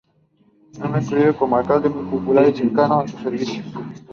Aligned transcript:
Fue 0.73 0.89
muy 0.89 1.05
querido 1.05 1.37
como 1.37 1.55
Alcalde 1.57 1.87
muy 1.87 2.03
popular 2.17 2.49
y 2.49 2.57
cercano 2.57 3.01
a 3.01 3.07
sus 3.07 3.23
vecinos. 3.23 4.01